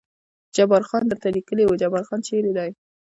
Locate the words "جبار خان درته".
0.55-1.27